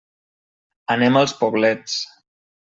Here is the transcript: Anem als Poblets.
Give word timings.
Anem 0.95 1.19
als 1.21 1.35
Poblets. 1.43 1.99